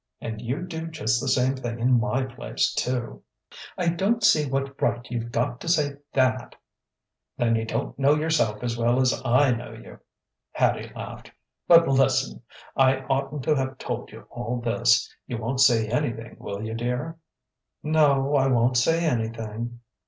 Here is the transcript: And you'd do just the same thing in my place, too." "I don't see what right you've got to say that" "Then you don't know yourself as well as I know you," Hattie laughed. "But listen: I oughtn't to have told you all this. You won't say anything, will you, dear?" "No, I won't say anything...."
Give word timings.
And 0.19 0.41
you'd 0.41 0.67
do 0.69 0.87
just 0.87 1.21
the 1.21 1.27
same 1.27 1.55
thing 1.55 1.77
in 1.79 1.99
my 1.99 2.23
place, 2.23 2.73
too." 2.73 3.21
"I 3.77 3.89
don't 3.89 4.23
see 4.23 4.49
what 4.49 4.81
right 4.81 5.05
you've 5.11 5.31
got 5.31 5.61
to 5.61 5.67
say 5.67 5.91
that" 6.13 6.55
"Then 7.37 7.55
you 7.55 7.65
don't 7.65 7.99
know 7.99 8.15
yourself 8.15 8.63
as 8.63 8.75
well 8.75 8.99
as 8.99 9.21
I 9.23 9.51
know 9.51 9.73
you," 9.73 9.99
Hattie 10.53 10.91
laughed. 10.95 11.31
"But 11.67 11.87
listen: 11.87 12.41
I 12.75 13.01
oughtn't 13.01 13.43
to 13.43 13.53
have 13.55 13.77
told 13.77 14.11
you 14.11 14.21
all 14.31 14.59
this. 14.59 15.07
You 15.27 15.37
won't 15.37 15.59
say 15.61 15.87
anything, 15.87 16.35
will 16.39 16.63
you, 16.65 16.73
dear?" 16.73 17.17
"No, 17.83 18.35
I 18.35 18.47
won't 18.47 18.77
say 18.77 19.05
anything...." 19.05 19.81